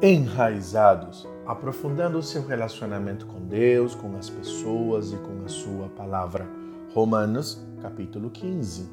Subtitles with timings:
[0.00, 6.46] enraizados, aprofundando o seu relacionamento com Deus, com as pessoas e com a sua palavra.
[6.94, 8.88] Romanos, capítulo 15.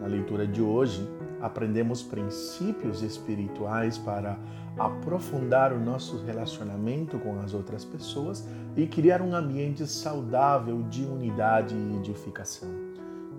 [0.00, 1.08] Na leitura de hoje,
[1.40, 4.38] aprendemos princípios espirituais para
[4.78, 8.46] aprofundar o nosso relacionamento com as outras pessoas
[8.76, 12.93] e criar um ambiente saudável de unidade e edificação.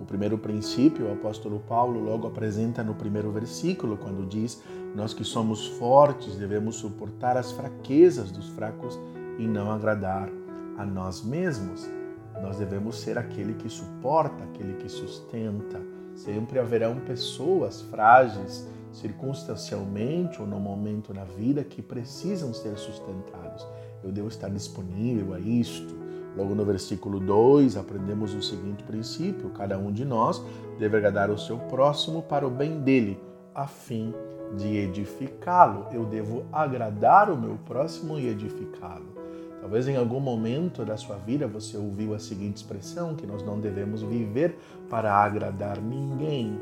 [0.06, 4.62] O primeiro princípio, o apóstolo Paulo logo apresenta no primeiro versículo, quando diz:
[4.94, 9.00] Nós que somos fortes devemos suportar as fraquezas dos fracos
[9.40, 10.30] e não agradar
[10.78, 11.90] a nós mesmos.
[12.40, 15.82] Nós devemos ser aquele que suporta, aquele que sustenta.
[16.14, 23.66] Sempre haverão pessoas frágeis, circunstancialmente ou no momento na vida, que precisam ser sustentados.
[24.04, 26.05] Eu devo estar disponível a isto.
[26.38, 30.44] Logo no versículo 2, aprendemos o seguinte princípio: cada um de nós
[30.78, 33.20] deve agradar o seu próximo para o bem dele,
[33.54, 34.14] a fim
[34.58, 35.88] de edificá-lo.
[35.92, 39.16] Eu devo agradar o meu próximo e edificá-lo.
[39.62, 43.60] Talvez em algum momento da sua vida você ouviu a seguinte expressão: que nós não
[43.60, 46.60] devemos viver para agradar ninguém.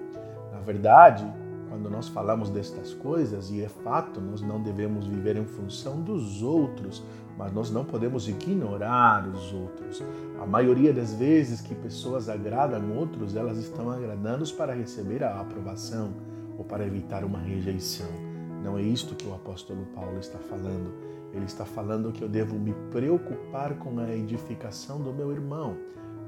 [0.51, 1.25] Na verdade,
[1.73, 6.43] quando nós falamos destas coisas, e é fato, nós não devemos viver em função dos
[6.43, 7.01] outros,
[7.35, 10.03] mas nós não podemos ignorar os outros.
[10.39, 16.13] A maioria das vezes que pessoas agradam outros, elas estão agradando-os para receber a aprovação
[16.59, 18.11] ou para evitar uma rejeição.
[18.63, 20.93] Não é isto que o apóstolo Paulo está falando.
[21.33, 25.75] Ele está falando que eu devo me preocupar com a edificação do meu irmão.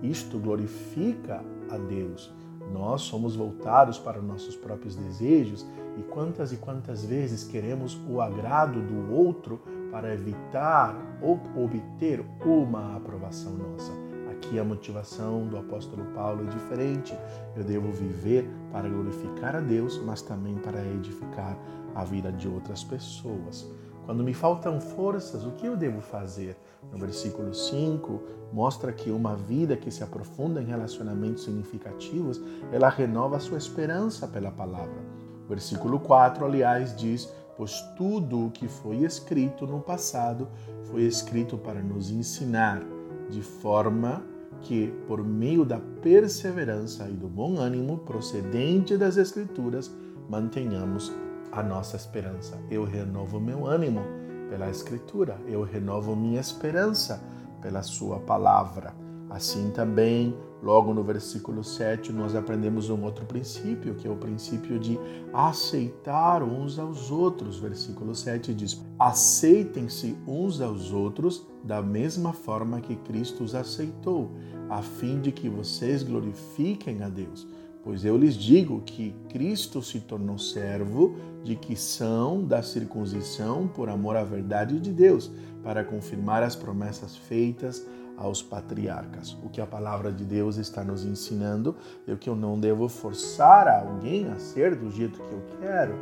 [0.02, 2.34] Isto glorifica a Deus.
[2.72, 5.66] Nós somos voltados para nossos próprios desejos
[5.98, 12.96] e quantas e quantas vezes queremos o agrado do outro para evitar ou obter uma
[12.98, 13.94] aprovação nossa.
[14.32, 17.18] Aqui a motivação do apóstolo Paulo é diferente.
[17.56, 21.58] Eu devo viver para glorificar a Deus, mas também para edificar
[21.96, 23.66] a vida de outras pessoas.
[24.06, 26.56] Quando me faltam forças, o que eu devo fazer?
[26.92, 28.22] No versículo 5,
[28.54, 32.40] mostra que uma vida que se aprofunda em relacionamentos significativos,
[32.72, 35.02] ela renova sua esperança pela palavra.
[35.44, 37.28] O versículo 4, aliás, diz:
[37.58, 40.48] Pois tudo o que foi escrito no passado
[40.84, 42.84] foi escrito para nos ensinar,
[43.30, 44.24] de forma
[44.62, 49.92] que, por meio da perseverança e do bom ânimo procedente das Escrituras,
[50.30, 51.12] mantenhamos
[51.56, 52.60] a nossa esperança.
[52.70, 54.02] Eu renovo meu ânimo
[54.50, 57.24] pela Escritura, eu renovo minha esperança
[57.62, 58.94] pela Sua palavra.
[59.30, 64.78] Assim também, logo no versículo 7, nós aprendemos um outro princípio, que é o princípio
[64.78, 65.00] de
[65.34, 67.58] aceitar uns aos outros.
[67.58, 74.32] Versículo 7 diz: Aceitem-se uns aos outros da mesma forma que Cristo os aceitou,
[74.70, 77.48] a fim de que vocês glorifiquem a Deus.
[77.86, 83.90] Pois eu lhes digo que Cristo se tornou servo de que são da circuncisão por
[83.90, 85.32] amor à verdade de Deus,
[85.64, 87.86] para confirmar as promessas feitas
[88.18, 89.38] aos patriarcas.
[89.44, 91.76] O que a palavra de Deus está nos ensinando
[92.08, 95.94] é que eu não devo forçar alguém a ser do jeito que eu quero.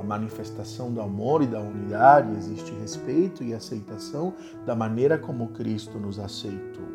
[0.00, 4.32] A manifestação do amor e da unidade existe respeito e aceitação
[4.64, 6.86] da maneira como Cristo nos aceitou.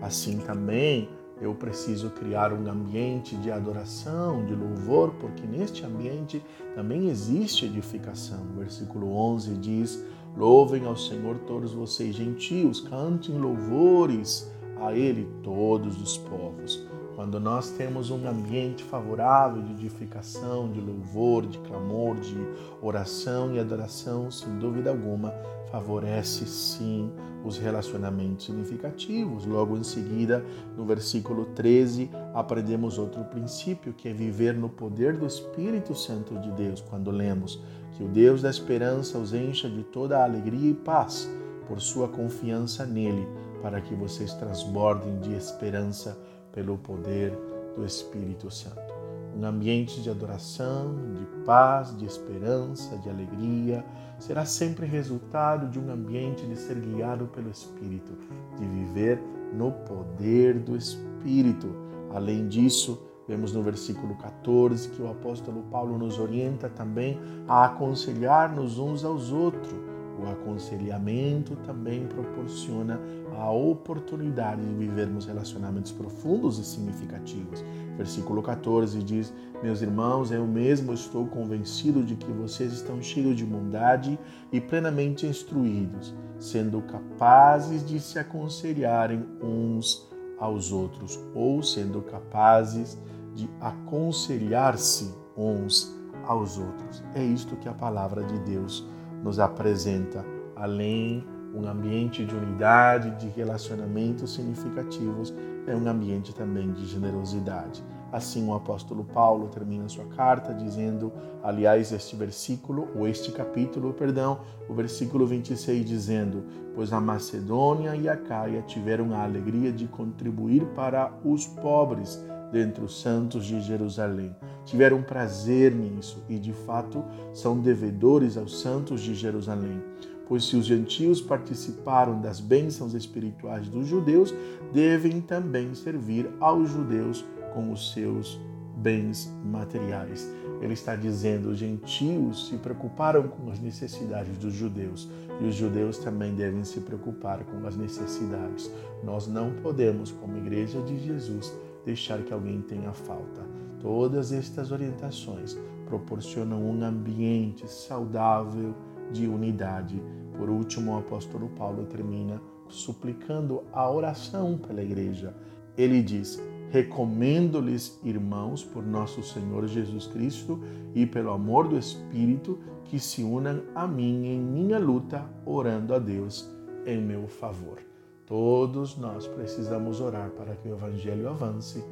[0.00, 1.08] Assim também
[1.40, 6.42] eu preciso criar um ambiente de adoração, de louvor, porque neste ambiente
[6.74, 8.40] também existe edificação.
[8.54, 10.04] O versículo 11 diz:
[10.36, 14.50] Louvem ao Senhor todos vocês gentios, cantem louvores
[14.80, 16.86] a Ele todos os povos.
[17.14, 22.36] Quando nós temos um ambiente favorável de edificação, de louvor, de clamor, de
[22.80, 25.34] oração e adoração, sem dúvida alguma,
[25.70, 27.10] favorece sim
[27.44, 29.46] os relacionamentos significativos.
[29.46, 30.44] Logo em seguida,
[30.76, 36.50] no versículo 13, aprendemos outro princípio, que é viver no poder do Espírito Santo de
[36.52, 37.60] Deus, quando lemos
[37.92, 41.28] que o Deus da esperança os encha de toda a alegria e paz
[41.66, 43.26] por sua confiança nele,
[43.60, 46.18] para que vocês transbordem de esperança
[46.52, 47.32] pelo poder
[47.76, 48.97] do Espírito Santo.
[49.38, 53.84] Um ambiente de adoração, de paz, de esperança, de alegria,
[54.18, 58.18] será sempre resultado de um ambiente de ser guiado pelo Espírito,
[58.58, 59.22] de viver
[59.54, 61.68] no poder do Espírito.
[62.12, 67.16] Além disso, vemos no versículo 14 que o apóstolo Paulo nos orienta também
[67.46, 69.72] a aconselhar-nos uns aos outros
[70.18, 73.00] o aconselhamento também proporciona
[73.36, 77.64] a oportunidade de vivermos relacionamentos profundos e significativos.
[77.98, 83.44] Versículo 14 diz: Meus irmãos, eu mesmo estou convencido de que vocês estão cheios de
[83.44, 84.16] bondade
[84.52, 90.08] e plenamente instruídos, sendo capazes de se aconselharem uns
[90.38, 92.96] aos outros, ou sendo capazes
[93.34, 95.92] de aconselhar-se uns
[96.24, 97.02] aos outros.
[97.16, 98.86] É isto que a palavra de Deus
[99.24, 100.24] nos apresenta,
[100.54, 105.34] além um ambiente de unidade, de relacionamentos significativos,
[105.70, 107.82] é um ambiente também de generosidade.
[108.10, 111.12] Assim, o apóstolo Paulo termina sua carta dizendo,
[111.42, 116.44] aliás, este versículo, ou este capítulo, perdão, o versículo 26, dizendo:
[116.74, 122.82] Pois a Macedônia e a Caia tiveram a alegria de contribuir para os pobres dentre
[122.82, 124.34] os santos de Jerusalém.
[124.64, 127.04] Tiveram prazer nisso e, de fato,
[127.34, 129.82] são devedores aos santos de Jerusalém
[130.28, 134.34] pois se os gentios participaram das bênçãos espirituais dos judeus,
[134.72, 138.38] devem também servir aos judeus com os seus
[138.76, 140.30] bens materiais.
[140.60, 145.08] Ele está dizendo: os gentios se preocuparam com as necessidades dos judeus
[145.40, 148.70] e os judeus também devem se preocupar com as necessidades.
[149.04, 151.52] Nós não podemos, como Igreja de Jesus,
[151.84, 153.46] deixar que alguém tenha falta.
[153.80, 158.74] Todas estas orientações proporcionam um ambiente saudável
[159.12, 160.00] de unidade.
[160.36, 165.34] Por último, o apóstolo Paulo termina suplicando a oração pela igreja.
[165.76, 170.60] Ele diz: Recomendo-lhes, irmãos, por nosso Senhor Jesus Cristo
[170.94, 175.98] e pelo amor do Espírito, que se unam a mim em minha luta, orando a
[175.98, 176.50] Deus
[176.86, 177.78] em meu favor.
[178.26, 181.82] Todos nós precisamos orar para que o Evangelho avance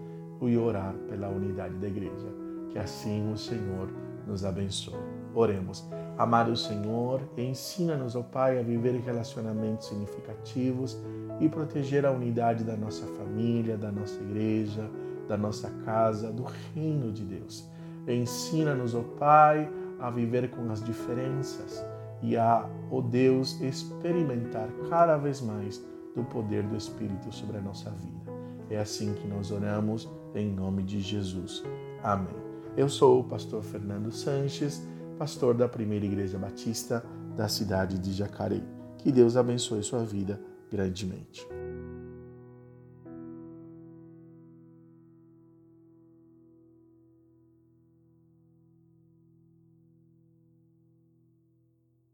[0.42, 2.28] e orar pela unidade da igreja.
[2.70, 3.88] Que assim o Senhor
[4.26, 5.15] nos abençoe.
[5.36, 5.86] Oremos.
[6.16, 10.98] Amado Senhor, ensina-nos, ó Pai, a viver relacionamentos significativos
[11.38, 14.90] e proteger a unidade da nossa família, da nossa igreja,
[15.28, 17.70] da nossa casa, do reino de Deus.
[18.08, 21.84] Ensina-nos, ó Pai, a viver com as diferenças
[22.22, 25.84] e a, ó Deus, experimentar cada vez mais
[26.14, 28.32] do poder do Espírito sobre a nossa vida.
[28.70, 31.62] É assim que nós oramos, em nome de Jesus.
[32.02, 32.34] Amém.
[32.74, 34.86] Eu sou o pastor Fernando Sanches
[35.16, 37.04] pastor da Primeira Igreja Batista
[37.36, 38.62] da cidade de Jacareí.
[38.98, 40.40] Que Deus abençoe sua vida
[40.70, 41.46] grandemente.